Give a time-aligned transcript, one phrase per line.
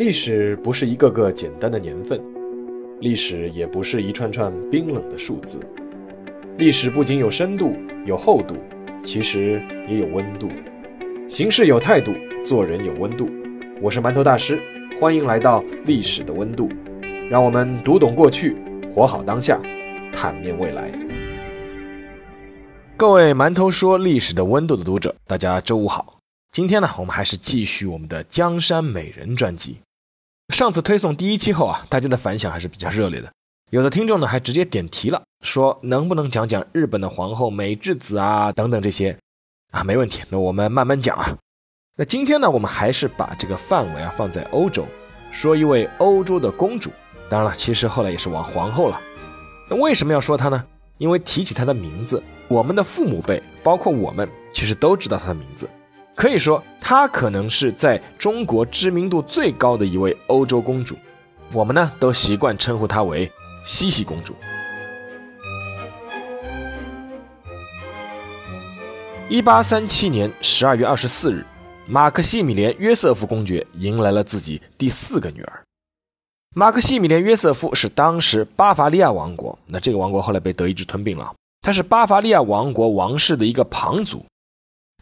[0.00, 2.18] 历史不是一个个简单的年份，
[3.00, 5.60] 历史也不是一串串冰冷的数字。
[6.56, 8.56] 历史不仅有深度、有厚度，
[9.04, 10.48] 其实也有温度。
[11.28, 13.28] 行事有态度，做人有温度。
[13.82, 14.58] 我是馒头大师，
[14.98, 16.66] 欢迎来到历史的温度。
[17.28, 18.56] 让我们读懂过去，
[18.90, 19.60] 活好当下，
[20.14, 20.90] 坦面未来。
[22.96, 26.16] 各位馒头说历史的温度的读者，大家周五好。
[26.52, 29.76] 今天呢，我们还是继续我们的江山美人专辑。
[30.50, 33.30] 上次推送第一期后啊，大家的反响还是比较热烈的。
[33.70, 39.16] 有的听众呢还直接点题了，说能不能讲讲日本的皇后美智子啊等等这些
[39.70, 39.84] 啊？
[39.84, 41.36] 没问题，那我们慢慢讲啊。
[41.96, 44.84] 那今天呢，我们还是把这个范围啊放在欧洲，
[45.30, 46.90] 说一位欧洲的公主。
[47.28, 49.00] 当然了，其实后来也是王皇后了。
[49.68, 50.64] 那为什么要说她呢？
[50.98, 55.68] 因为提起她的名字，我们的父母辈，包括我们，其实都知道她的名字。
[56.20, 60.94] 可以说，她可能是在中国知名度最高的一位欧洲公主。
[61.50, 63.32] 我们呢，都习惯称呼她为
[63.64, 64.34] 西西公主。
[69.30, 71.42] 一八三七年十二月二十四日，
[71.88, 75.62] 马克西米连·约瑟夫公爵迎来了自己第四个女儿。
[76.54, 81.32] 马克西米连·约瑟夫是当时巴伐利亚王国，那这个王国后来被德意志吞并了。
[81.62, 84.22] 他是巴伐利亚王国王室的一个旁族。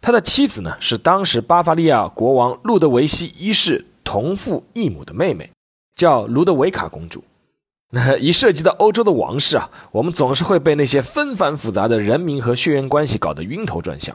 [0.01, 5.51] 他的妻子呢，是当时巴伐利亚国王路德维希一世同父异母的妹妹，
[5.95, 7.25] 叫卢德维卡公主。
[7.91, 14.15] 那一涉及到欧洲的王室啊，我们总是会被那些纷繁复杂的人名和血缘关系搞得晕头转向。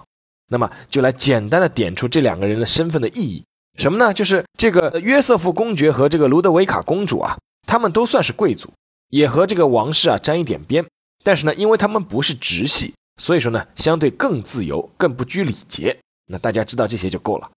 [0.50, 3.44] 那么，就来简单的点出这两个人的身份的意义。
[3.80, 4.14] 什么呢？
[4.14, 8.72] 就是这个约瑟夫公爵和这个卢德维卡公主啊，他们都算是贵族，
[9.10, 10.86] 也和这个王室啊沾一点边。
[11.24, 12.94] 但是呢，因为他们不是直系。
[13.18, 15.98] 所以说呢，相对更自由，更不拘礼节。
[16.28, 17.50] 那大家知道这些就够了。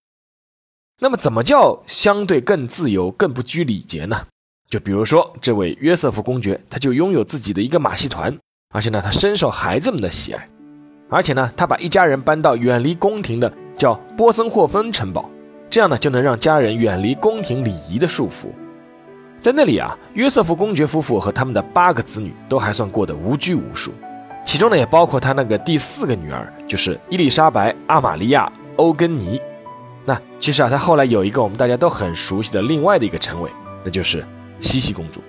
[1.00, 4.26] 那么，怎么叫相对更自由、更不拘礼节呢？
[4.68, 8.36] 就比如说，这位约瑟夫公爵，他就拥有自己的一个马戏团，
[8.74, 10.48] 而且呢，他深受孩子们的喜爱。
[11.08, 15.30] 而且呢，他把一家人搬到远离宫廷的叫波森霍芬城堡，
[15.70, 18.48] 这样呢，就能让家人远离宫廷礼仪的束缚。
[19.40, 23.92] 在那里啊，约瑟夫公爵夫妇和他们的八个子女都还算过得无拘无束。
[24.46, 28.46] 其中呢，也包括他那个第四个女儿，就是伊丽莎白·阿玛利亚·
[28.76, 29.40] 欧根尼。
[30.04, 33.50] 那其实啊，他后来有一个我们大家都很熟悉的另外的一个称谓，
[33.84, 34.24] 那就是
[34.60, 35.20] 西西公主。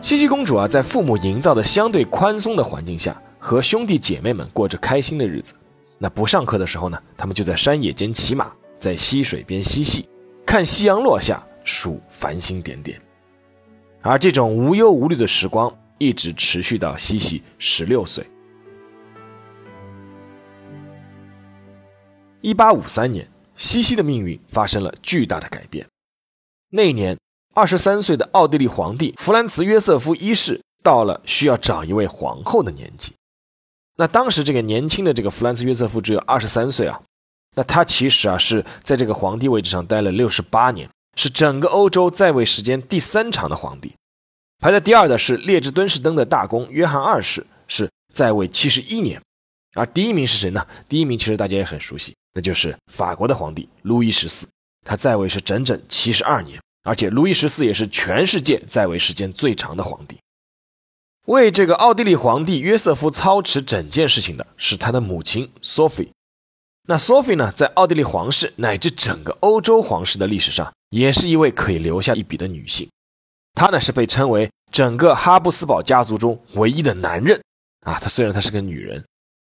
[0.00, 5.54] 西西公主啊，在父母营造的相对宽松的环境下，和兄弟姐妹们过着开心的日子。
[5.98, 10.08] 那不上课的时候呢，他们就在山野间骑马，在溪水边嬉戏，
[10.46, 12.96] 看夕阳落下，数繁星点点。
[14.02, 15.72] 而这种无忧无虑的时光。
[16.04, 18.26] 一直持续到西西十六岁。
[22.42, 23.26] 一八五三年，
[23.56, 25.86] 西西的命运发生了巨大的改变。
[26.70, 27.18] 那一年，
[27.54, 33.14] 二十三岁的奥地利皇帝弗兰茨·约瑟夫一世到了需要找一位皇后的年纪。
[33.96, 37.00] 那当时这个年轻的这个弗兰茨·约瑟夫只有二十三岁啊。
[37.56, 43.94] 那他其实啊是在这个皇帝位置上待了六十八年，是整个欧洲在位时间第三长的皇帝。
[44.64, 49.20] 排在第二的是列支敦士登的大公约翰二世，是在位七十一年，
[49.74, 50.66] 而第一名是谁呢？
[50.88, 54.48] 第一名其实大家也很熟悉，那就是法国的皇帝路易十四，
[54.82, 60.16] 他在位是整整七十二年，而且路易十四也是全世界在位时间最长的皇帝。
[61.26, 66.08] 为这个奥地利皇帝约瑟夫操持整件事情的是他的母亲 Sophie。
[66.88, 72.88] 那 Sophie 呢，在奥地利皇室乃至整个欧洲皇室的历史上，也是一位可以留下一笔的女性。
[73.56, 77.40] 她呢是被称为整个哈布斯堡家族中唯一的男人
[77.86, 77.96] 啊。
[78.00, 79.04] 她虽然她是个女人，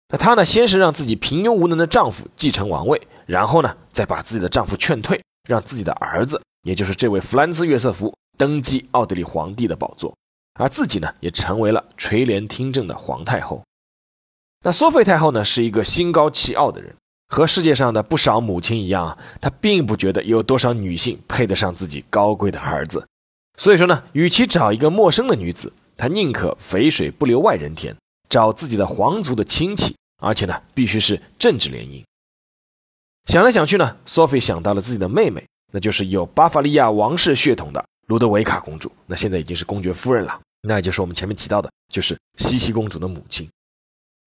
[0.09, 10.13] 那她呢先是让自己平庸无能的丈夫继承王位，然后呢再把自己的丈夫劝退，让自己的儿子，也就是这位弗兰兹·约瑟夫登基奥地利皇帝的宝座，
[10.59, 13.63] 而自己呢也成为了垂帘听政的皇太后。
[14.65, 16.93] 那索菲太后呢是一个心高气傲的人，
[17.29, 23.07] 和世界上的不少母亲一样，她并不觉得有多少女性配得上自己高贵的儿子。
[23.57, 27.95] 所以说呢，与其找一个陌生的女子，他宁可肥水不流外人田，
[28.29, 32.03] 找自己的皇族的亲戚，而且呢，必须是政治联姻。
[33.25, 43.49] 想来想去呢，索菲想到了自己的妹妹，那就是有巴伐利亚王室血统的卢德维卡公主，那现在已经是公爵夫人了，那也就是我们前面提到的，就是西西公主的母亲。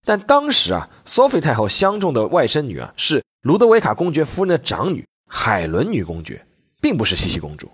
[0.06, 6.44] 但当时啊，索菲太后相中的外甥女啊，是卢德维卡公爵夫人的长女海伦女公爵，
[6.80, 7.70] 并不是西西公主。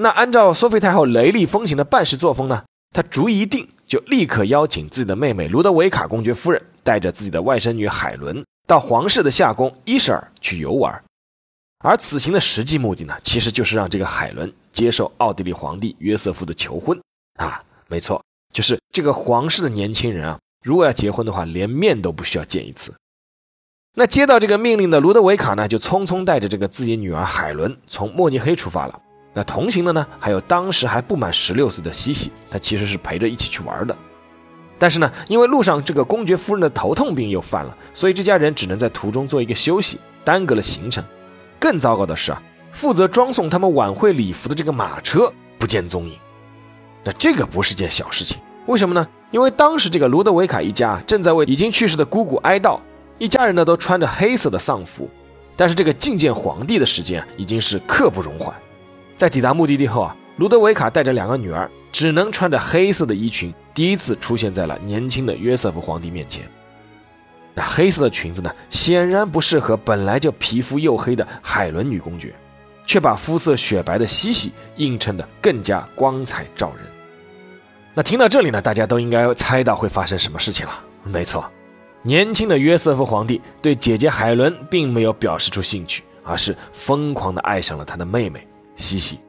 [0.00, 2.62] 那按照索菲太后雷厉风行的办事作风呢，
[2.94, 11.02] 她主意一定，就立刻邀请自己的妹妹卢德维卡公爵夫人，带着自己的外甥女海伦到皇室的夏宫伊舍尔去游玩。
[11.84, 16.96] 而此行的实际目的呢，其实就是让这个海伦接受奥地利皇帝约瑟夫的求婚
[17.40, 18.22] 啊，没错，
[18.54, 22.94] 就是这个皇室的年轻人啊，如果要结婚的话，连面都不需要见一次。
[23.96, 29.02] 那接到这个命令的卢德维卡呢，就匆匆带着这个自己女儿海伦从慕尼黑出发了。
[29.38, 33.96] 那同行的呢，还有当时还不满十六岁的西西，他其实是陪着一起去玩的。
[34.80, 41.04] 但是呢，因为路上这个公爵夫人的头痛病又犯了，所以这家人只能在途中做一个休息，耽搁了行程。
[41.60, 42.42] 更糟糕的是啊，
[42.72, 46.18] 负责装送他们晚会礼服的这个马车不见踪影。
[47.04, 49.06] 那这个不是件小事情，为什么呢？
[49.30, 52.80] 因为当时这个卢德维卡一家正在为已经去世的姑姑哀悼。
[53.18, 55.08] 一家人呢都穿着黑色的丧服，
[55.54, 58.52] 但是这个觐见皇帝的时间已经是刻不容缓。
[59.18, 66.48] 在抵达目的地后啊，卢德维卡带着两个女儿，只能穿着黑色的衣裙，第一次出现在了年轻的约瑟夫皇帝面前。
[67.52, 72.32] 那黑色的裙子呢，显然不适合本来就皮肤黝黑的海伦女公爵，
[72.86, 76.86] 却把肤色雪白的西西映衬得更加光彩照人。
[77.94, 80.80] 那听到这里呢，大家都应该猜到会发生什么事情了。
[81.02, 81.44] 没错。
[82.02, 88.46] 年轻的约瑟夫皇帝对姐姐海伦并没有表示出兴趣，而是疯狂地爱上了他的妹妹
[88.78, 89.20] 西西。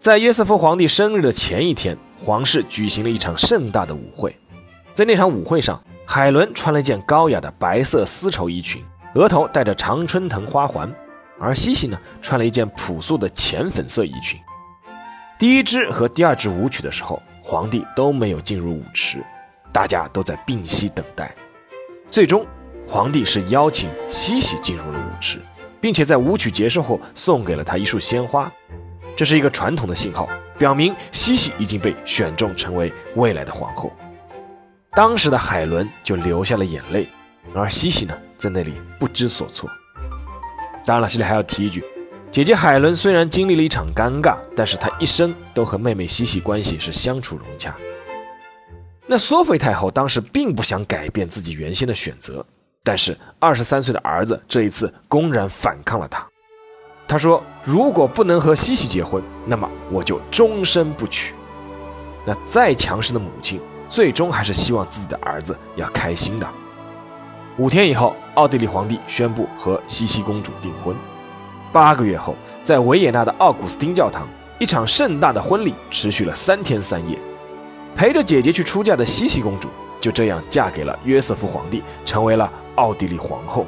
[0.00, 4.34] 在约瑟夫皇帝生日的前一天，皇室举行了一场盛大的舞会。
[4.94, 8.82] 在那场舞会上，海伦穿了一件高雅的白色丝绸衣裙，
[9.14, 10.94] 额头戴着常春藤花环，
[11.40, 14.38] 而西西呢，穿了一件朴素的浅粉色衣裙。
[15.38, 19.24] 第一支和第二支舞曲的时候，皇帝都没有进入舞池，
[19.72, 21.34] 大家都在屏息等待。
[22.08, 22.46] 最终，
[22.86, 25.40] 皇帝是邀请西西进入了舞池，
[25.84, 28.50] 并且在舞曲结束后送给了他一束鲜花，
[29.14, 30.26] 这是一个传统的信号，
[30.56, 33.92] 表明西西已经被选中成为未来的皇后。
[34.92, 37.06] 当时的海伦就流下了眼泪，
[37.54, 39.68] 而西西呢，在那里不知所措。
[40.86, 41.84] 当然了，这里还要提一句，
[42.30, 47.76] 姐姐海伦虽然经历了一场尴尬，但是她一生都和妹妹西西关系是相处融洽。
[49.06, 52.42] 那索菲太后当时并不想改变自己原先的选择，
[52.86, 56.24] 但是二十三岁的儿子这一次公然反抗了他。
[57.08, 61.34] 他说：“如果不能和西西结婚，那么我就终身不娶。”
[62.26, 63.58] 那再强势的母亲，
[63.88, 66.46] 最终还是希望自己的儿子要开心的。
[67.56, 70.94] 五天以后，奥地利皇帝宣布和西西公主订婚。
[71.72, 74.26] 八个月后，在维也纳的奥古斯丁教堂，
[74.58, 77.18] 一场盛大的婚礼持续了三天三夜。
[77.96, 79.68] 陪着姐姐去出嫁的西西公主
[80.00, 83.66] 就这样嫁给了约瑟夫皇帝，成为了奥地利皇后。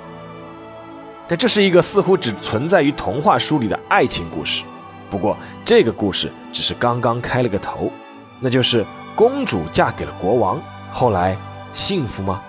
[1.29, 4.65] 但这是一个似乎只存在于童话书里的爱情故事。
[5.11, 7.91] 不过，这个故事只是刚刚开了个头，
[8.41, 10.61] 那就是公主嫁给了国王，
[10.93, 11.37] 后来
[11.75, 12.43] 幸福吗？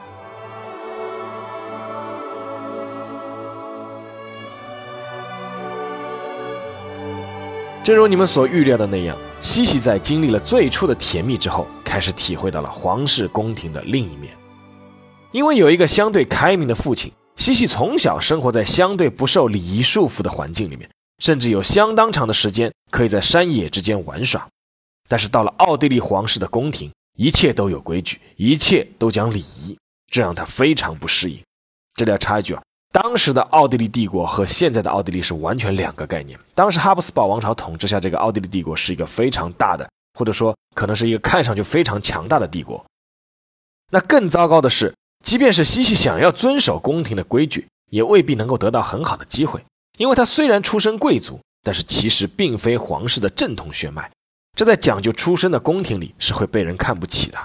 [7.83, 9.15] 正如你们所预料的那样。
[9.39, 14.33] 西西在经历了最初的甜蜜之后，开始体会到了皇室宫廷的另一面。
[15.31, 20.89] 因为有一个相对开明的父亲，西西从小生活在相对不受礼仪束缚的环境里面，
[21.19, 24.47] 甚至有相当长的时间可以在山野之间玩耍。
[25.07, 29.77] 但是到了奥地利皇室的宫廷，一切都有规矩，一切都讲礼仪，
[30.12, 31.39] 这让他非常不适应。
[31.95, 32.62] 这里要插一句啊。
[32.94, 36.40] 当时的奥地利帝国和现在的奥地利是完全两个概念。
[36.56, 39.87] 当时哈布斯堡王朝统治下，这个奥地利帝国是一个非常大的，
[40.18, 42.83] 或者说可能是一个看上去非常强大的帝国。
[43.92, 44.94] 那更糟糕的是，
[45.24, 49.64] 即便是西西想要遵守宫廷的规矩，也未必能够得到很好的机会，
[49.97, 54.09] 因为他虽然出身贵族，但是其实并非皇室的正统血脉，
[54.56, 57.38] 这在讲究出身的宫廷里是会被人看不起的。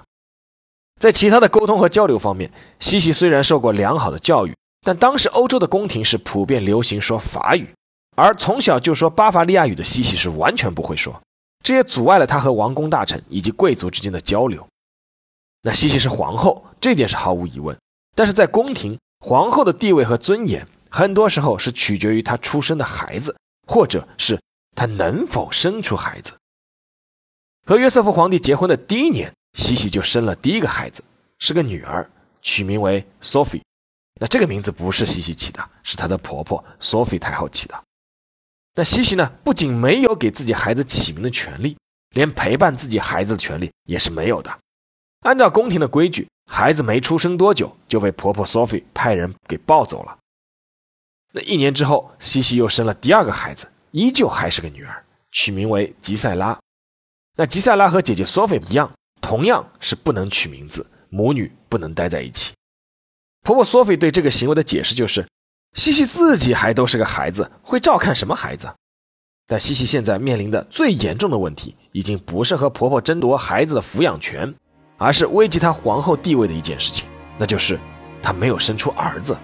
[1.00, 4.54] 在其他的沟通和交流方面，西西虽然受过良好的教育。
[4.84, 7.68] 但当时欧洲的宫廷是普遍流行说法语，
[8.16, 11.22] 而从小就说巴伐利亚语的西西是完全不会说，
[11.62, 14.66] 这也阻碍了他和王公大臣以及贵族之间的交流。
[15.62, 17.78] 那西西是皇后，这点是毫无疑问。
[18.14, 23.36] 但是在宫廷，皇后的地位和尊严，很多时候是取决于她出生的孩子，
[23.68, 24.40] 或者是
[24.74, 26.32] 她能否生出孩子。
[27.64, 31.04] 和约瑟夫皇帝结婚的第一年，西西就生了第一个孩子，
[31.38, 32.10] 是个女儿，
[32.42, 33.62] 取名为 Sophie。
[34.20, 37.84] 那这个名字不是西西起的，是她的婆婆索菲太后起的。
[38.74, 41.76] 那西西呢，不仅没有给自己孩子起名的权利，
[42.10, 44.58] 连陪伴自己孩子的权利也是没有的。
[45.22, 50.18] 按照宫廷的规矩，孩子没出生多久就被婆婆索菲派人给抱走了。
[51.32, 56.58] 那一年之后，西西又生了第二个孩子，依旧还是个女儿，取名为吉塞拉。
[57.36, 62.52] 那吉塞拉和姐姐索菲一样，同样是不能取名字，母女不能待在一起。
[63.42, 65.26] 婆婆索菲对这个行为的解释就是，
[65.74, 68.74] 西西自己还都是个孩子，会照看什么孩子？
[69.46, 74.54] 但西西现在面临的最严重的问题，已经不是和婆婆争夺孩子的抚养权，
[75.02, 77.76] 而是危及她皇后地位的一件事情，那就是
[78.22, 79.36] 她没有生出儿子。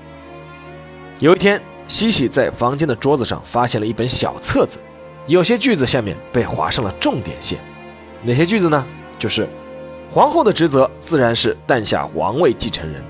[1.19, 4.79] 有一天，西西在房间的桌子上发现了一本小册子，
[5.27, 7.59] 有些句子下面被划上了重点线。
[8.23, 8.87] 哪些句子呢？
[9.19, 9.49] 就是
[10.13, 13.03] 皇后的职责自然是诞下王位继承人。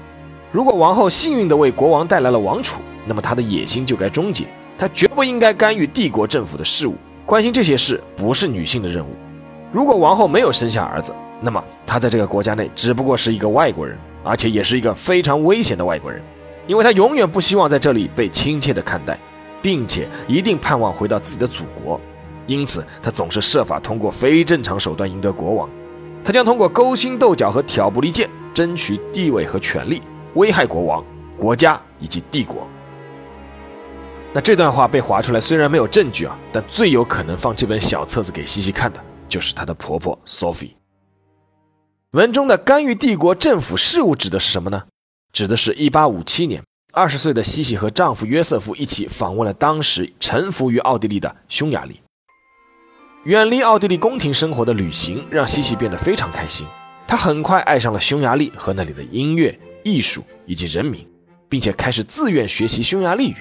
[0.50, 4.46] 如果王后幸运地为国王带来了王储，那么她的野心就该终结。
[4.78, 9.10] 她绝不应该干预帝国政府的事务，关心这些事不是女性的任务。
[9.70, 16.20] 如果王后没有生下儿子，那么他在这个国家内只不过是一个外国人，而且也是一个非常危险的外国人，
[16.66, 19.18] 因为他永远不希望在这里被亲切的看待，
[19.62, 22.00] 并且一定盼望回到自己的祖国。
[22.46, 25.68] 因此，他总是设法通过非正常手段赢得国王。
[26.24, 30.02] 他将通过勾心斗角和挑拨离间争取地位和权力。
[30.34, 31.04] 危害国王、
[31.36, 32.66] 国家以及帝国。
[34.32, 40.77] 那这段话被划出来，虽然没有证据啊，但最有可能放这本小册子给西西看的，就是她的婆婆 Sophie。
[42.12, 44.84] 文中的干预帝国政府事务指的是什么呢？
[45.30, 46.62] 指的是1857年
[46.94, 52.00] ，20岁的西西和丈夫约瑟夫一起访问了当时臣服于奥地利的匈牙利。
[53.24, 56.66] 远离奥地利宫廷生活的旅行，让西西变得非常开心。
[57.06, 59.58] 她很快爱上了匈牙利和那里的音乐。
[59.84, 61.06] 艺术以及人民，
[61.48, 63.36] 并且开始自愿学习匈牙利语。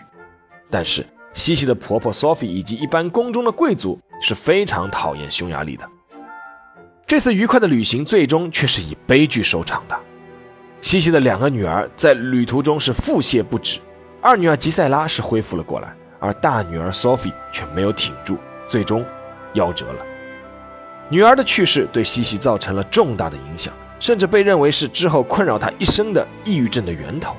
[0.70, 5.90] 但是，西西的婆婆 Sophie 以及一般宫中的贵族是非常讨厌匈牙利的。
[7.08, 9.98] 这次愉快的旅行最终却是以悲剧收场的。
[10.82, 13.80] 西西的两个女儿在旅途中是腹泻不止，
[14.22, 18.38] 二女儿吉塞拉是恢复了过来，而大女儿 Sophie 却没有挺住，
[18.68, 19.06] 最终
[19.54, 20.06] 夭折了。
[21.08, 23.74] 女儿的去世对西西造成了重大的影响。
[24.00, 27.36] 甚至被认为是之后困扰她一生的抑郁症的源头。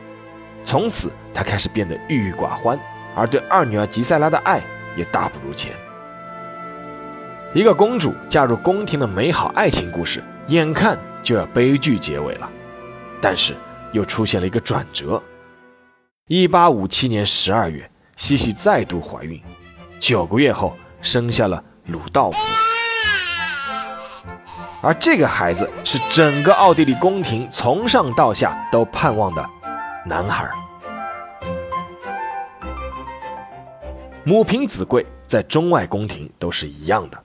[0.64, 2.76] 从此，他开始变得郁郁寡欢，
[3.14, 4.60] 而对二女儿吉塞拉的爱
[4.96, 5.72] 也大不如前。
[7.54, 12.46] 一个公主嫁入宫廷的美好爱情故事，眼看就要悲剧结尾了，
[13.22, 13.54] 但是
[13.92, 15.22] 又出现了一个转折。
[16.26, 19.42] 一八五七年十二月，西西再度怀孕，
[19.98, 22.38] 九个月后生下了鲁道夫。
[24.82, 29.44] 而这个孩子是整个奥地利宫廷从上到下都盼望的
[30.04, 30.50] 男孩。
[34.22, 37.18] 母凭子贵，在中外宫廷都是一样的。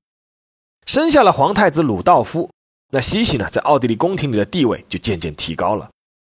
[0.85, 2.49] 生下了皇太子鲁道夫，
[2.91, 5.89] 那西西呢，在奥地利宫廷里的地位就渐渐提高了。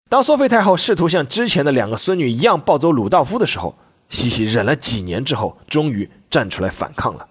[0.10, 3.76] 当索菲太后试图像之前的两个孙女一样抱走鲁道夫的时候，
[4.10, 7.28] 西西忍了几年之后，终于站出来反抗了。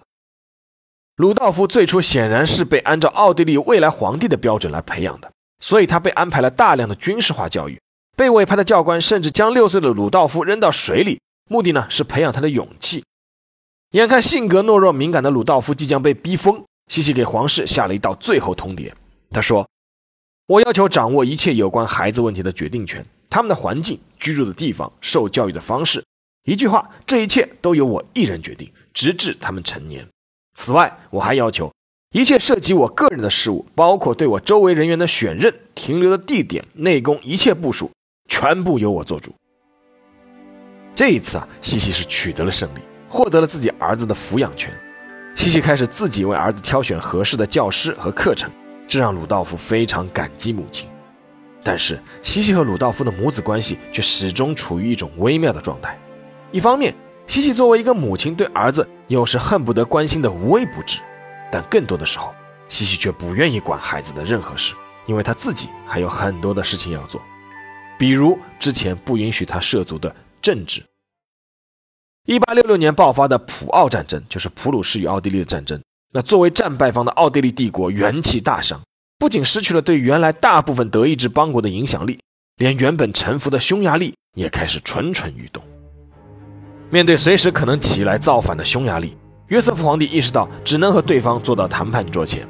[1.15, 7.79] 鲁道夫最初显然是被按照奥地利未来皇帝的标准来培养的，所以他被安排了大量的军事化教育。
[8.17, 13.03] 被委派的教官甚至将六岁的鲁道夫扔到水里，目的呢是培养他的勇气。
[13.91, 18.91] 眼看性格懦弱敏感的鲁道夫即将被逼疯，西西给皇室下了一道最后通牒。
[19.31, 19.67] 他说
[20.47, 26.03] ：“我要求掌握一切有关孩子问题的决定权，他们的环境、居住的地方、受教育的方式，
[26.43, 30.07] 一句话，这一切都由我一人决定，直至他们成年。”
[30.53, 31.73] 此外，我还要求，
[32.13, 37.91] 一切涉及我个人的事务，包括对我周围人员的选任、停留的地点、内宫一切部署，
[38.29, 39.33] 全部由我做主。
[40.95, 44.71] 这一次啊，西西是取得了胜利，获得了自己儿子的抚养权。
[45.35, 48.49] 西西开始自己为儿子挑选合适的教师和课程，
[48.87, 50.89] 这让鲁道夫非常感激母亲。
[51.61, 55.99] 但是，西西和鲁道夫的母子关系却始终处于一种微妙的状态。
[56.51, 56.95] 一方面，
[57.27, 61.01] 西西作为一个母亲，对儿子又是恨不得关心的无微不至，
[61.51, 62.33] 但更多的时候，
[62.69, 64.73] 西西却不愿意管孩子的任何事，
[65.05, 67.21] 因为他自己还有很多的事情要做，
[67.99, 70.81] 比如之前不允许他涉足的政治。
[72.25, 75.79] 一八六六年爆发的普奥战争，就是普鲁士与奥地利的战争。
[76.11, 78.81] 那作为战败方的奥地利帝国元气大伤，
[79.19, 82.17] 不仅失去了对原来大部分德意志邦国的影响力，
[82.57, 85.63] 连原本臣服的匈牙利也开始蠢蠢欲动。
[86.89, 89.15] 面对随时可能起来造反的匈牙利，
[89.49, 92.47] 约瑟夫皇帝意识到只能和对方坐到谈判桌前。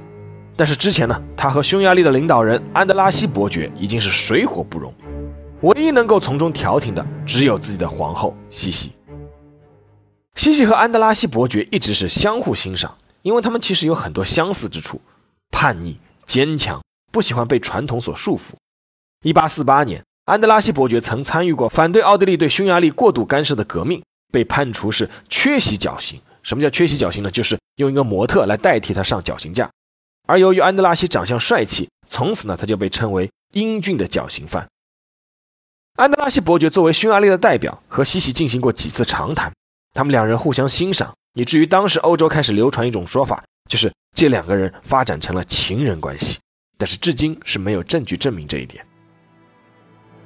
[0.55, 4.93] 但是之前呢，他和匈牙利的领导人安德拉西伯爵已经是水火不容，
[5.63, 8.93] 唯一能够从中调停的只有自己的皇后西西。
[10.35, 15.01] 西西和安德拉西伯爵一直是相互欣赏，因为他们其实有很多相似之处：
[15.49, 18.53] 叛逆、坚强，不喜欢被传统所束缚。
[19.23, 24.01] 1848年，安德拉西伯爵曾参与过反对奥地利对匈牙利过度干涉的革命。
[24.31, 26.19] 被判处是缺席绞刑。
[26.43, 27.31] 什么叫缺席绞刑呢？
[27.31, 29.69] 就是用一个模特来代替他上绞刑架。
[30.27, 34.67] 而由于安德拉西长相帅气，从此呢他就被称为英俊的绞刑犯。
[35.95, 39.53] 安德拉西伯爵作为匈牙利的代表，和西西进行过几次长谈，
[39.95, 46.37] 他们两人互相欣赏，以至于当时欧洲开始流传一种说法，就是这两个人发展成了情人关系。
[46.77, 48.85] 但是至今是没有证据证明这一点。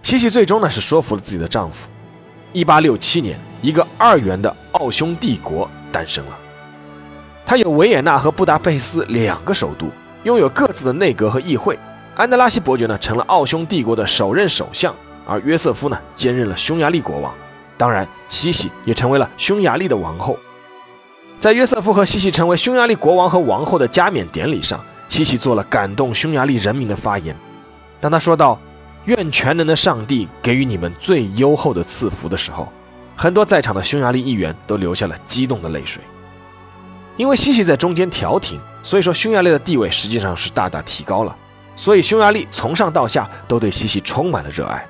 [0.02, 1.88] 西西最终呢是说服了自己的丈夫。
[2.52, 6.40] 一八六七年，一个二元的奥匈帝国诞生了。
[7.46, 9.92] 它有维也纳和布达佩斯两个首都，
[10.24, 11.78] 拥有各自的内阁和议会。
[12.16, 14.96] 安德拉西伯爵呢成了奥匈帝国的首任首相。
[15.28, 17.32] 而约瑟夫呢，兼任了匈牙利国王，
[17.80, 20.38] 当然，西西也成为了匈牙利的王后。
[21.40, 27.34] 在约瑟夫和西西成为匈牙利国王和王后的加冕典礼上，西西做了感动匈牙利人民的发言。
[28.02, 28.60] 当他说到
[29.08, 32.68] “愿全能的上帝给予你们最优厚的赐福”的时候，
[33.16, 36.04] 很多在场的匈牙利议员都流下了激动的泪水。
[37.16, 41.34] 因为西西在中间调停，所以说匈牙利的地位实际上是大大提高了。
[41.78, 44.86] 所以匈牙利从上到下都对西西充满了热爱。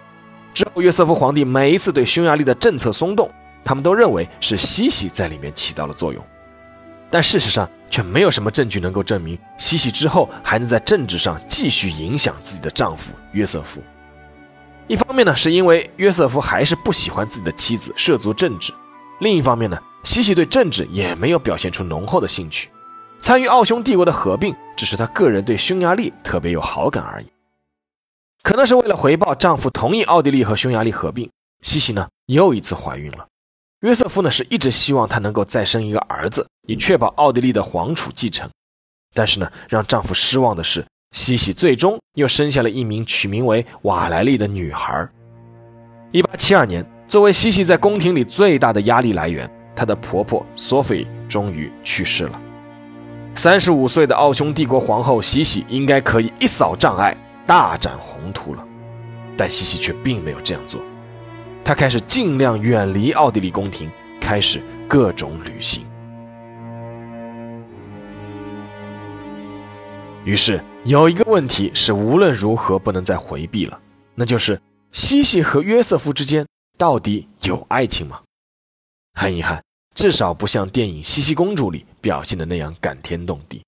[0.60, 3.32] 之后，约瑟夫皇帝每一次对匈牙利的政策松动，
[3.64, 6.22] 他们都认为是西西在里面起到了作用，
[7.10, 13.82] 但事实上却没有什么证据能够证明西西之后还能在政治上继续影响自己的丈夫约瑟夫。
[14.86, 18.74] 一方面呢，是因为约瑟夫还是不喜欢自己的妻子涉足政治；
[19.22, 22.68] 另一方面呢，西西对政治也没有表现出浓厚的兴趣，
[23.22, 27.28] 参与奥匈帝国的合并只是他个人对匈牙利特别有好感而已。
[28.42, 31.30] 可能是为了回报丈夫同意奥地利和匈牙利合并，
[31.62, 33.28] 西西呢又一次怀孕了。
[33.82, 38.50] 约瑟夫呢是一直希望她能够再生一个儿子，以确保奥地利的皇储继承。
[39.14, 45.08] 但是呢，让丈夫失望的是，西西最终又生下了一名取名为瓦莱丽的女孩。
[46.12, 52.42] 一八七二年，作为西西在宫廷里最大的压力来源，她的婆婆索菲终于去世了。
[53.36, 57.16] 三十五岁的奥匈帝国皇后西西应该可以一扫障碍。
[57.50, 58.64] 大展宏图了，
[59.36, 60.80] 但西西却并没有这样做。
[61.66, 63.90] 他开始尽量远离奥地利宫廷，
[64.22, 65.84] 开始各种旅行。
[70.24, 73.80] 于是有一个问题是无论如何不能再回避了，
[74.14, 76.46] 那就是西西和约瑟夫之间
[76.78, 78.22] 到底有爱情吗？
[79.16, 79.60] 很遗憾，
[79.96, 83.64] 至少不像电影《西西公主》里表现的那样感天动地。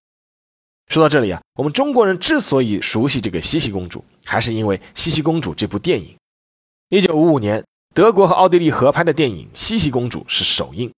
[0.92, 6.18] 说到这里啊，我们中国人之所以熟悉这个茜茜公主，还是因为《茜茜公主》这部电影。
[6.90, 7.64] 一九五五年，
[7.96, 10.92] 德国和奥地利合拍的电影《茜茜公主》是首映。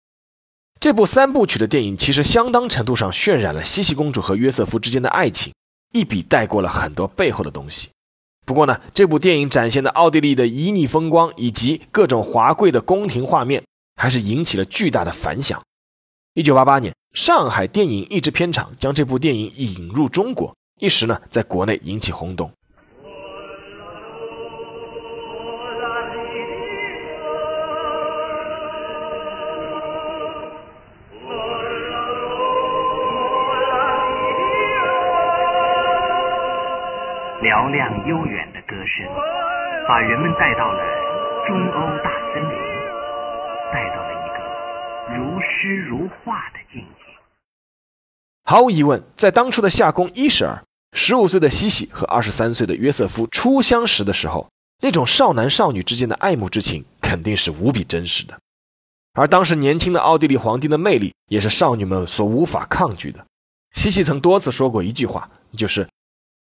[0.79, 5.53] 这部三部曲的电影其实相当程度上渲染了茜茜公主和约瑟夫之间的爱情，
[5.91, 7.89] 一笔带过了很多背后的东西。
[8.47, 13.63] 不过呢，这部电影展现的奥地利的旖旎风光以及各种华贵的宫廷画面，
[13.95, 15.61] 还是引起了巨大的反响。
[16.33, 16.91] 一九八八年。
[17.13, 22.51] 上海电影译制片厂将这部电影引入中国，一时呢在国内引起轰动。
[37.43, 39.05] 嘹亮悠远的歌声，
[39.87, 40.83] 把人们带到了
[41.45, 42.09] 中欧大
[45.63, 47.03] 如诗如画的境界。
[48.43, 54.49] 毫无疑问，在当初的夏宫伊什尔，十五岁的西西和二十三岁的约瑟夫初相识的时候，
[54.81, 58.37] 那种少男少女之间的爱慕之情肯定是无比真实的。
[59.13, 63.25] 而当时年轻的奥地利皇帝的魅力，也是少女们所无法抗拒的。
[63.73, 65.87] 西西曾多次说过一句话，就是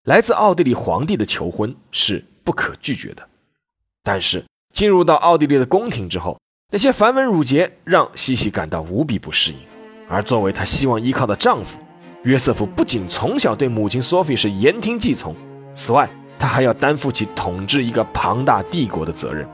[0.06, 3.28] 来自奥地利皇帝的求婚是不可拒绝的。
[4.04, 4.44] 但是
[4.74, 6.40] 进入到奥地利的宫廷之后，
[6.74, 9.58] 那些繁文缛节让西西感到无比不适应。
[10.08, 11.78] 而作为她希望依靠的丈夫，
[12.24, 15.36] 约瑟夫不仅从小对母亲索菲是言听计从，
[15.74, 19.46] 此外，他还要担负起统治一个庞大帝国的责任。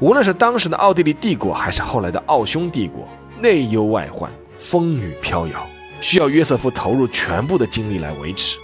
[0.00, 3.06] 无论是当时的奥地利帝国，还是后来的奥匈帝国，
[3.40, 5.64] 内忧外患，风雨飘摇，
[6.00, 8.58] 需要约瑟夫投入全部的精力来维持。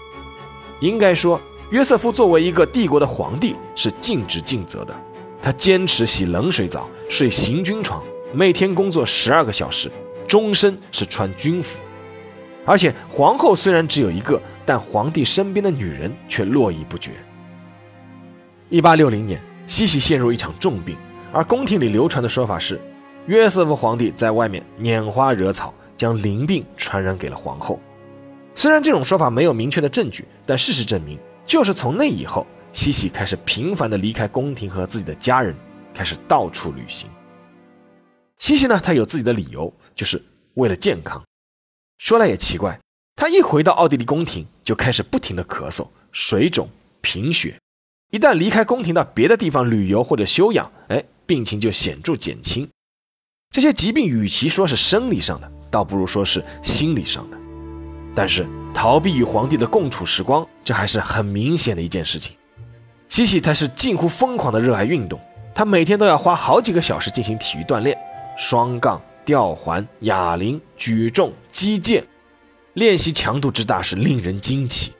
[0.81, 4.95] 应该说，约瑟夫作为一个帝国的皇帝，是尽职尽责的。
[5.43, 9.91] 他坚持洗冷水澡，睡行军床，每天工作十二个小时。
[10.29, 11.81] 终身是穿军服，
[12.65, 17.11] 而且皇后虽然只有一个，但皇帝身边的女人却络绎不绝。
[18.69, 20.97] 一八六零年，西西陷入一场重病，
[21.33, 22.81] 而宫廷里流传的说法是，
[23.27, 27.81] 约瑟夫皇帝在外面拈花惹草，将淋病传染给了皇后。
[28.55, 35.55] 虽然这种说法没有明确的证据，但事实证明，就是从那以后，西西开始频繁的离开宫廷和自己的家人，
[35.93, 37.11] 开始到处旅行。
[38.39, 40.23] 西西呢，她有自己的理由，就是
[40.55, 41.23] 为了健康。
[41.99, 42.79] 说来也奇怪，
[43.17, 46.69] 她一回到奥地利宫廷，就开始不停的咳嗽、水肿、
[47.01, 47.59] 贫血，
[48.11, 52.69] 一旦离开宫廷到别的地方旅游或者休养，哎，病情就显著减轻。
[53.51, 57.37] 这些疾病与其说是生理上的，倒不如说是心理上的。
[58.15, 62.37] 但是逃避与皇帝的共处时光，这还是很明显的一件事情。
[63.11, 65.21] 西西他是近乎疯狂的热爱运动，
[65.53, 67.99] 他每天都要花好几个小时进行体育锻炼，
[68.39, 72.07] 双杠、吊环、哑铃、举重、击剑，
[72.75, 74.93] 练习强度之大是令人惊奇。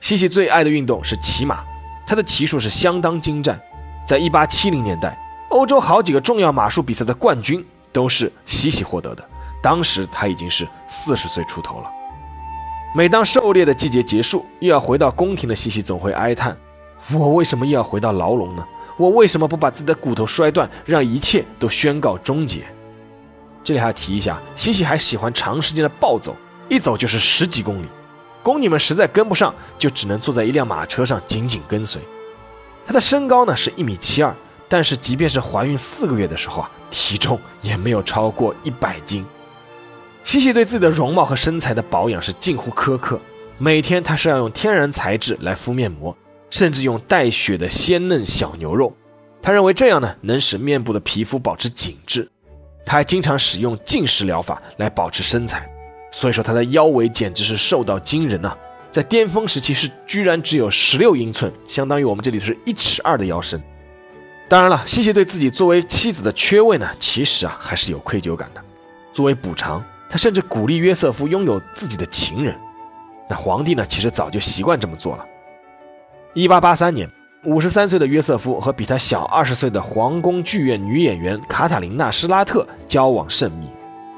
[0.00, 1.62] 西西最爱的运动是骑马。
[2.06, 3.60] 他的骑术是相当精湛，
[4.08, 5.16] 在一八七零年代，
[5.50, 9.22] 欧洲好几个重要马术比赛的冠军都是西西获得的。
[9.62, 11.90] 当时他已经是四十岁出头了。
[12.96, 16.56] 每当狩猎的季节结束，又要回到宫廷的西西总会哀叹
[17.12, 18.64] ：“我为什么又要回到牢笼呢？
[18.96, 22.64] 我为什么不把自己的骨头摔断，让一切都宣告终结？”
[23.64, 26.36] 这里还要提一下，西西还喜欢长时间的暴走，
[26.68, 27.86] 一走就是十几公里。
[28.42, 32.02] 宫女们实在跟不上，就只能坐在一辆马车上紧紧跟随。
[32.84, 34.34] 她的身高呢是一米七二，
[34.68, 39.24] 但是即便是怀孕四个月的时候啊，体重也没有超过一百斤。
[40.24, 43.20] 西西对自己的容貌和身材的保养是近乎苛刻，
[43.58, 46.16] 每天她是要用天然材质来敷面膜，
[46.52, 48.94] 甚至用带血的鲜嫩小牛肉。
[49.40, 52.30] 他认为这样呢能使面部的皮肤保持紧致。
[52.84, 55.68] 他还经常使用进食疗法来保持身材。
[56.12, 58.54] 所以说他的腰围简直是瘦到惊人呐，
[58.90, 63.60] 在巅峰时期是居然只有十六英寸，相当于我们这里是一尺二的腰身。
[64.46, 68.62] 当然了，西西对自己作为妻子的缺位呢，其实啊还是有愧疚感的。
[69.10, 72.54] 作为补偿，他甚至鼓励约瑟夫拥有自己的情人。
[73.30, 75.26] 那皇帝呢，其实早就习惯这么做了。
[76.34, 77.10] 一八八三年，
[77.44, 83.68] 五十三岁的约瑟夫和比他小二十岁的皇宫剧院女演员卡塔琳娜·施拉特交往甚密。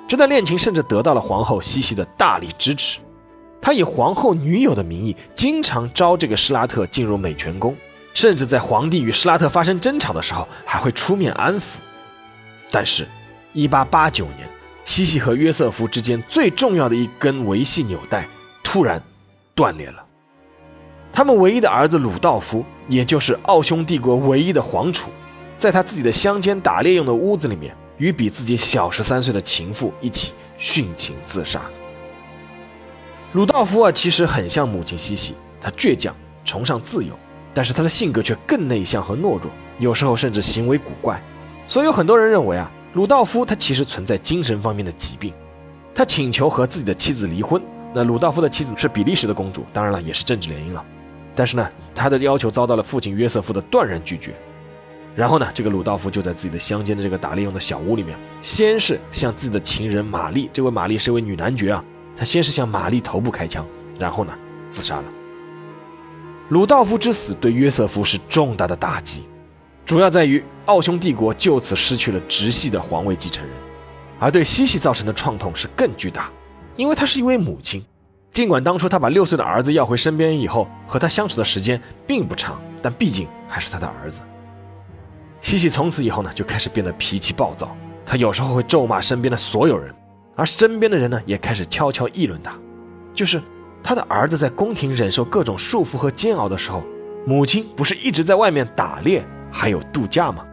[0.07, 3.01] 这段恋情甚至得到了皇后西西的大力支持，
[3.61, 7.77] 他以皇后女友的名义，经常招这个施拉特进入美泉宫，
[8.13, 11.79] 甚至在皇帝与施拉特发生争吵的时候，还会出面安抚。
[12.71, 13.09] 但是
[13.55, 14.49] ，1889年，
[14.85, 18.25] 西西和约瑟夫之间最重要的一根维系纽带
[18.63, 19.03] 突然
[19.57, 20.04] 断裂了。
[21.17, 25.11] 他们唯一的儿子鲁道夫，也就是奥匈帝国唯一的皇储，
[25.57, 27.75] 在他自己的乡间打猎用的屋子里面。
[27.99, 31.63] 与比自己小十三岁的情妇一起殉情自杀。
[33.35, 36.13] 鲁道夫啊，其实很像母亲西西，他倔强，
[36.45, 37.15] 崇尚自由，
[37.55, 39.43] 但是他的性格却更内向和懦弱，
[39.79, 41.23] 有时候甚至行为古怪。
[41.69, 45.33] 所以有很多人认为啊，鲁道夫他其实存在精神方面的疾病。
[45.95, 47.63] 他请求和自己的妻子离婚，
[47.95, 50.85] 那鲁道夫的妻子是比利时的公主，当然了，也是政治联姻了。
[51.35, 54.35] 但是呢，他的要求遭到了父亲约瑟夫的断然拒绝。
[55.17, 61.85] 然后呢，这个鲁道夫就在自己的乡间的这个打猎用的小屋里面，先是向自己的情人玛丽，这位玛丽是一位女男爵啊，
[62.17, 63.65] 他先是向玛丽头部开枪，
[63.99, 64.33] 然后呢
[64.71, 65.05] 自杀了。
[66.49, 69.25] 鲁道夫之死对约瑟夫是重大的打击，
[69.85, 73.53] 主要在于奥匈帝国就此失去了直系的皇位继承人，
[74.19, 76.29] 而对西西造成的创痛是更巨大，
[76.75, 77.85] 因为她是一位母亲，
[78.35, 84.23] 尽管当初他把六岁的儿子要回身边以后，和他相处的时间并不长，但毕竟还是他的儿子。
[85.41, 87.77] 西西从此以后呢，就开始变得脾气暴躁。
[88.05, 89.95] 他有时候会咒骂身边的所有人，
[90.35, 92.53] 而身边的人呢，也开始悄悄议论他。
[93.15, 93.41] 就是
[93.85, 96.83] 他的儿子在宫廷忍受各种束缚和煎熬的时候，
[97.25, 100.45] 母亲不是一直在外面打猎还有度假吗？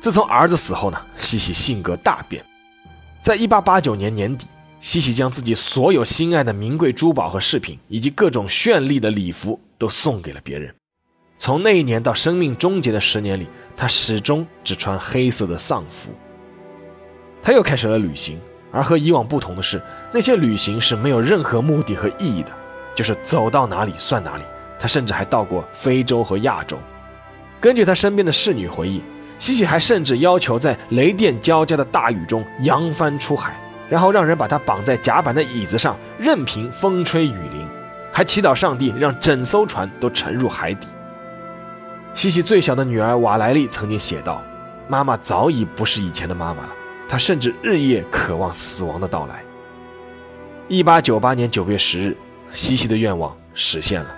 [0.00, 2.44] 自从儿子死后呢，西西性格大变。
[3.22, 4.46] 在一八八九年年底。
[4.80, 10.72] 西西将自己所有心爱的名贵珠宝和饰品，以及各种绚丽的礼服都送给了别人。
[11.36, 16.12] 从那一年到生命终结的十年里，他始终只穿黑色的丧服。
[17.42, 19.82] 他又开始了旅行，而和以往不同的是，
[20.12, 22.52] 那些旅行是没有任何目的和意义的，
[22.94, 24.44] 就是走到哪里算哪里。
[24.78, 26.78] 他甚至还到过非洲和亚洲。
[27.60, 29.02] 根据他身边的侍女回忆，
[29.38, 33.56] 西西还甚至要求在雷电交加的大雨中扬帆出海。
[33.90, 37.66] 然后让人把他绑在甲板的椅子上，任凭风吹雨淋，
[38.12, 40.88] 还祈祷上帝让整艘船都沉入海底。
[42.12, 44.42] 西西最小的女儿瓦莱丽曾经写道
[44.88, 46.68] ：“妈妈早已不是以前的妈妈了，
[47.08, 49.42] 她甚至日夜渴望死亡的到来。”
[50.68, 52.16] 一八九八年九月十日，
[52.52, 54.14] 西西的愿望实现了。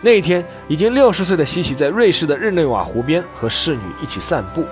[0.00, 4.64] 那一天，已经六十岁的西西在瑞士的日内瓦湖边和侍女一起散步。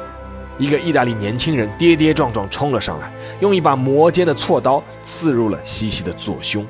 [0.58, 6.64] 一个意大利年轻人跌跌撞撞冲了上来，用一把磨尖的锉刀刺入了西西的左胸。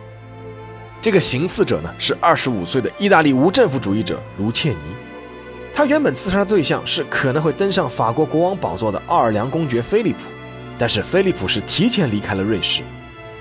[1.01, 4.77] 这个行刺者呢是二十五岁的意大利无政府主义者卢切尼。
[5.75, 10.19] 他原本刺杀的对象是可能会登上法国国王宝座的奥尔良公爵菲利普，
[10.79, 12.83] 但是菲利普是提前离开了瑞士。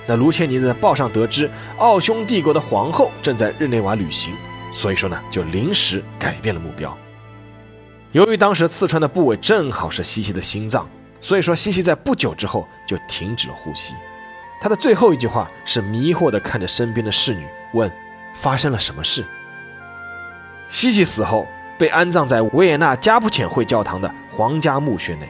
[0.08, 1.48] 那卢切尼在报上得知
[1.78, 4.34] 奥匈帝国的皇后正在日内瓦旅行，
[4.72, 6.98] 所以说呢，就临时改变了目标。
[8.12, 10.88] 由于当时刺穿的部位正好是西西的心脏，
[11.22, 13.96] 所以说西西在不久之后就停止了呼吸。
[14.60, 17.92] 他的最后一句话是迷惑地看着身边的侍女，问
[18.36, 19.24] ：“发生了什么事？”
[20.70, 21.48] 西西死后
[21.80, 25.28] 被安葬在维也纳加布浅会教堂的皇家墓穴内，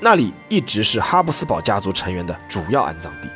[0.00, 3.28] 那里一直是哈布斯堡家族成员的主要安葬地。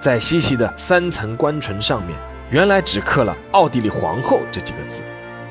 [0.00, 2.18] 在西西的三层棺唇上面，
[2.52, 5.00] 原来只刻了“奥地利皇后”这几个字，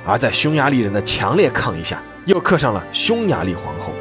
[0.06, 2.02] 而在匈牙利人的强烈抗议下。
[2.28, 3.92] 又刻上了匈牙利皇后。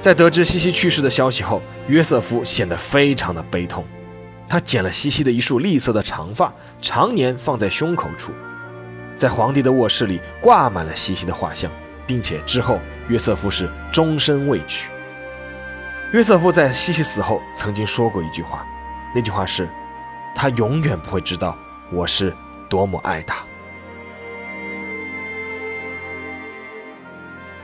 [0.00, 3.84] 在得知西西去世的消息后，约瑟夫显得非常的悲痛。
[4.48, 8.32] 他剪了西西的一束栗色的长发，常年放在胸口处。
[9.16, 11.70] 在皇帝的卧室里挂满了西西的画像，
[12.04, 14.90] 并且之后约瑟夫是终身未娶。
[16.12, 18.66] 约瑟夫在西西死后曾经说过一句话，
[19.14, 19.68] 那句话是
[20.34, 21.56] ：“他永远不会知道
[21.92, 22.34] 我是
[22.68, 23.36] 多么爱他。”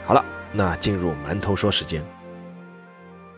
[0.07, 2.05] 好了，那进入馒头说时间。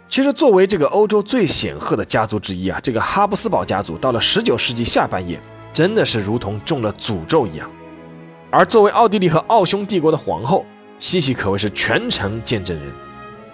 [0.09, 5.41] 其实，作为这个欧洲最显赫的家族之一啊，这个哈布斯堡家族到了十九世纪下半叶，
[5.73, 7.71] 真的是如同中了诅咒一样。
[8.51, 10.65] 而作为奥地利和奥匈帝国的皇后，
[10.99, 12.93] 西西可谓是全程见证人。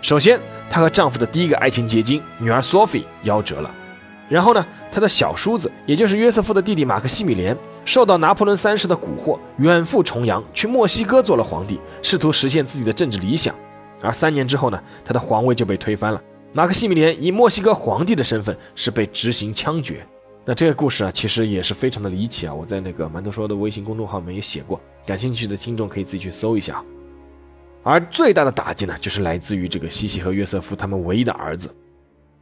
[0.02, 3.74] 首先，她和丈夫的第一个爱情结晶女儿索菲夭折了。
[4.32, 7.54] 然后呢，他的小叔子，也就是约瑟夫的弟弟马克西米连。
[7.84, 13.54] 受到拿破仑三世的蛊惑，远赴重洋，去墨西哥做了皇帝，试图实现自己的政治理想。
[14.00, 16.22] 而三年之后呢，他的皇位就被推翻了。
[16.54, 20.06] 马克西米连以墨西哥皇帝的身份是被执行枪决。
[20.46, 22.54] 那这个故事啊，其实也是非常的离奇啊。
[22.54, 26.82] 我在那个馒头说的微信公众号里面也写过，感兴趣的听众可以自己去搜一下。
[27.82, 31.68] 而最大的打击呢，就是来自于这个西西和约瑟夫他们唯一的儿子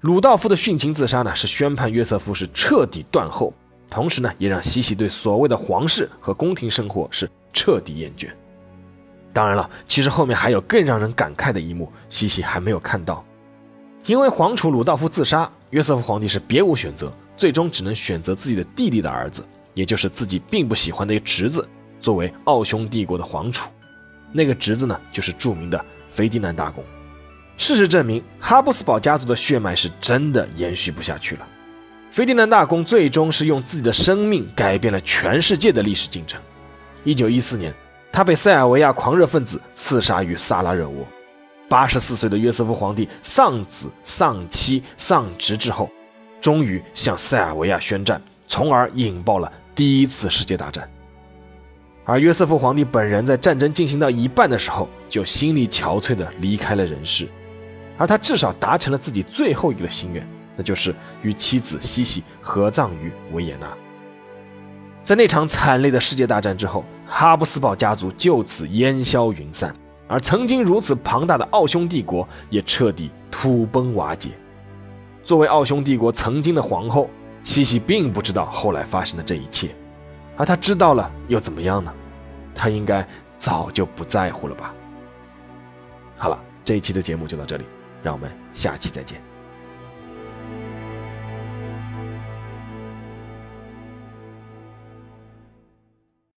[0.01, 3.53] 鲁道夫的殉情自杀呢，是宣判约瑟夫是彻底断后。
[3.91, 8.31] 同时呢，也让西西对所谓的皇室和宫廷生活是彻底厌倦。
[9.33, 13.23] 当然了，其实后面还有更让人感慨的一幕，西西还没有看到。
[14.07, 21.69] 因为皇储鲁道夫自杀，约瑟夫皇帝是别无选择，最终只能选择自己的弟弟的儿子，也就是自己并不喜欢的一个侄子，
[22.01, 23.69] 作为奥匈帝国的皇储。
[24.33, 26.83] 那个侄子呢，就是著名的腓迪南大公。
[27.61, 31.47] 事实证明，哈布斯堡家族的血脉是真的延续不下去了。
[32.11, 36.41] 腓迪南大公最终是用自己的生命改变了全世界的历史进程。
[37.05, 37.71] 一九一四年，
[38.11, 41.07] 他被塞尔维亚狂热分子刺杀于萨拉热窝。
[41.69, 45.91] 八十四岁的约瑟夫皇帝丧子丧妻丧侄之后，
[46.41, 50.91] 终于向塞尔维亚宣战，从而引爆了第一次世界大战。
[52.07, 57.29] 而约瑟夫皇帝本人在战争进行到一半的时候，就心力憔悴地离开了人世，
[58.01, 60.27] 而他至少达成了自己最后一个心愿。
[60.57, 63.69] 那就是与妻子西西合葬于维也纳。
[65.05, 69.75] 在那场惨烈的世界大战之后，哈布斯堡家族就此烟消云散，
[70.09, 74.31] 而曾经如此庞大的奥匈帝国也彻底土崩瓦解。
[75.23, 77.09] 作为奥匈帝国曾经的皇后，
[77.45, 79.75] 西西并不知道后来发生的这一切，
[80.37, 81.93] 而她知道了又怎么样呢？
[82.55, 83.07] 她应该
[83.39, 84.75] 早就不在乎了吧。
[86.19, 87.65] 好了，这一期的节目就到这里，
[88.03, 89.30] 让我们下期再见。